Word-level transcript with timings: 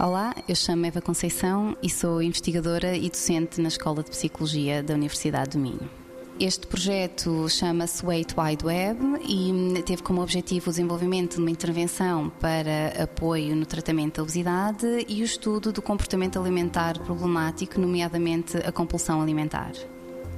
Olá, 0.00 0.32
eu 0.46 0.54
chamo 0.54 0.86
Eva 0.86 1.00
Conceição 1.00 1.76
e 1.82 1.90
sou 1.90 2.22
investigadora 2.22 2.96
e 2.96 3.10
docente 3.10 3.60
na 3.60 3.66
Escola 3.66 4.00
de 4.00 4.10
Psicologia 4.10 4.80
da 4.80 4.94
Universidade 4.94 5.50
do 5.50 5.58
Minho. 5.58 5.90
Este 6.38 6.68
projeto 6.68 7.48
chama-se 7.48 8.06
Wait 8.06 8.32
Wide 8.38 8.64
Web 8.64 9.00
e 9.28 9.82
teve 9.82 10.04
como 10.04 10.22
objetivo 10.22 10.68
o 10.68 10.70
desenvolvimento 10.70 11.34
de 11.34 11.40
uma 11.40 11.50
intervenção 11.50 12.30
para 12.40 13.02
apoio 13.02 13.56
no 13.56 13.66
tratamento 13.66 14.18
da 14.18 14.22
obesidade 14.22 14.86
e 15.08 15.20
o 15.20 15.24
estudo 15.24 15.72
do 15.72 15.82
comportamento 15.82 16.38
alimentar 16.38 16.96
problemático, 17.00 17.80
nomeadamente 17.80 18.56
a 18.58 18.70
compulsão 18.70 19.20
alimentar. 19.20 19.72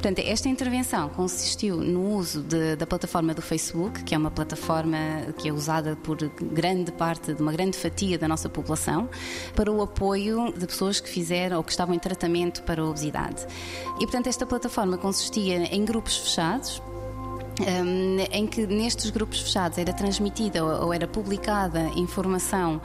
Portanto, 0.00 0.20
esta 0.20 0.48
intervenção 0.48 1.10
consistiu 1.10 1.76
no 1.76 2.14
uso 2.14 2.40
de, 2.40 2.74
da 2.74 2.86
plataforma 2.86 3.34
do 3.34 3.42
Facebook, 3.42 4.02
que 4.02 4.14
é 4.14 4.18
uma 4.18 4.30
plataforma 4.30 4.96
que 5.36 5.46
é 5.46 5.52
usada 5.52 5.94
por 5.94 6.16
grande 6.40 6.90
parte, 6.90 7.34
de 7.34 7.42
uma 7.42 7.52
grande 7.52 7.76
fatia 7.76 8.16
da 8.16 8.26
nossa 8.26 8.48
população, 8.48 9.10
para 9.54 9.70
o 9.70 9.82
apoio 9.82 10.54
de 10.56 10.66
pessoas 10.66 11.00
que 11.00 11.08
fizeram 11.10 11.58
ou 11.58 11.62
que 11.62 11.70
estavam 11.70 11.94
em 11.94 11.98
tratamento 11.98 12.62
para 12.62 12.80
a 12.80 12.84
obesidade. 12.86 13.46
E, 13.96 14.06
portanto, 14.06 14.28
esta 14.28 14.46
plataforma 14.46 14.96
consistia 14.96 15.58
em 15.64 15.84
grupos 15.84 16.16
fechados, 16.16 16.80
um, 17.60 18.18
em 18.30 18.46
que 18.46 18.66
nestes 18.66 19.10
grupos 19.10 19.40
fechados 19.40 19.78
era 19.78 19.92
transmitida 19.92 20.64
ou 20.64 20.92
era 20.92 21.06
publicada 21.06 21.90
informação 21.96 22.80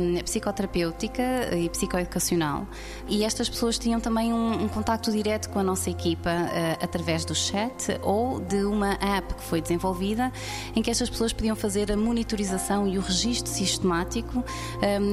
um, 0.00 0.22
psicoterapêutica 0.22 1.22
e 1.56 1.68
psicoeducacional 1.68 2.66
e 3.08 3.24
estas 3.24 3.48
pessoas 3.48 3.78
tinham 3.78 4.00
também 4.00 4.32
um, 4.32 4.64
um 4.64 4.68
contacto 4.68 5.10
direto 5.10 5.50
com 5.50 5.58
a 5.58 5.62
nossa 5.62 5.90
equipa 5.90 6.30
uh, 6.30 6.84
através 6.84 7.24
do 7.24 7.34
chat 7.34 7.98
ou 8.02 8.40
de 8.40 8.64
uma 8.64 8.94
app 8.94 9.34
que 9.34 9.42
foi 9.42 9.60
desenvolvida 9.60 10.32
em 10.74 10.82
que 10.82 10.90
estas 10.90 11.08
pessoas 11.10 11.32
podiam 11.32 11.56
fazer 11.56 11.90
a 11.90 11.96
monitorização 11.96 12.86
e 12.86 12.98
o 12.98 13.00
registro 13.00 13.50
sistemático 13.50 14.44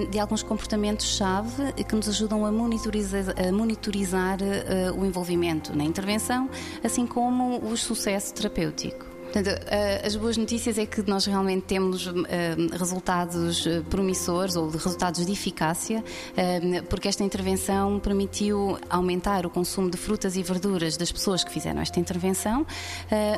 de 0.10 0.20
alguns 0.20 0.44
comportamentos-chave 0.44 1.74
que 1.88 1.96
nos 1.96 2.08
ajudam 2.10 2.46
a 2.46 2.52
monitorizar, 2.52 3.36
a 3.38 3.52
monitorizar 3.52 4.40
uh, 4.42 5.00
o 5.00 5.06
envolvimento 5.06 5.76
na 5.76 5.84
intervenção, 5.84 6.50
assim 6.84 7.06
como 7.06 7.60
o 7.66 7.78
sucesso 7.78 8.34
terapêutico. 8.34 8.99
Portanto, 9.32 9.62
eh, 9.68 10.02
as 10.04 10.16
boas 10.16 10.38
notícias 10.38 10.80
é 10.80 10.88
que 10.88 11.08
nós 11.08 11.26
realmente 11.28 11.66
temos 11.66 12.08
eh, 12.08 12.56
resultados 12.72 13.66
eh, 13.68 13.82
promissores 13.88 14.56
ou 14.56 14.70
resultados 14.70 15.24
de 15.24 15.32
eficácia, 15.32 16.04
porque 16.90 17.08
esta 17.08 17.24
intervenção 17.24 18.00
permitiu 18.00 18.80
aumentar 18.90 19.46
o 19.46 19.50
consumo 19.50 19.90
de 19.90 19.98
frutas 19.98 20.36
e 20.36 20.42
verduras 20.42 20.98
das 20.98 21.12
pessoas 21.12 21.44
que 21.44 21.52
fizeram 21.52 21.82
esta 21.82 22.00
intervenção, 22.00 22.66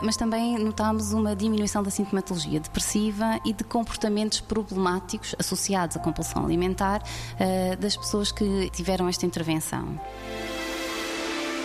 mas 0.01 0.15
também 0.15 0.57
notámos 0.57 1.11
uma 1.13 1.35
diminuição 1.35 1.81
da 1.83 1.89
sintomatologia 1.89 2.59
depressiva 2.59 3.39
e 3.45 3.53
de 3.53 3.63
comportamentos 3.63 4.39
problemáticos 4.39 5.35
associados 5.39 5.97
à 5.97 5.99
compulsão 5.99 6.45
alimentar 6.45 7.01
das 7.79 7.97
pessoas 7.97 8.31
que 8.31 8.69
tiveram 8.71 9.07
esta 9.07 9.25
intervenção. 9.25 9.99